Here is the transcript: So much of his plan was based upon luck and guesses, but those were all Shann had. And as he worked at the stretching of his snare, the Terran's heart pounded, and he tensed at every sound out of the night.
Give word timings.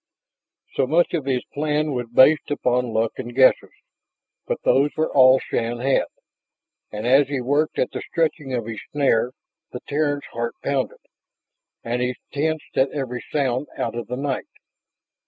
So 0.73 0.87
much 0.87 1.13
of 1.13 1.25
his 1.25 1.45
plan 1.53 1.91
was 1.91 2.07
based 2.07 2.49
upon 2.49 2.91
luck 2.91 3.11
and 3.19 3.35
guesses, 3.35 3.69
but 4.47 4.59
those 4.63 4.89
were 4.97 5.13
all 5.13 5.39
Shann 5.39 5.77
had. 5.77 6.05
And 6.91 7.05
as 7.05 7.27
he 7.27 7.39
worked 7.39 7.77
at 7.77 7.91
the 7.91 8.01
stretching 8.01 8.51
of 8.51 8.65
his 8.65 8.81
snare, 8.91 9.31
the 9.71 9.79
Terran's 9.87 10.25
heart 10.33 10.55
pounded, 10.63 10.97
and 11.83 12.01
he 12.01 12.15
tensed 12.33 12.75
at 12.77 12.89
every 12.89 13.23
sound 13.31 13.67
out 13.77 13.93
of 13.93 14.07
the 14.07 14.17
night. 14.17 14.47